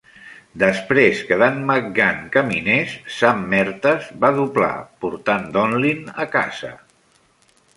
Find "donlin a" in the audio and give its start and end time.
5.59-6.27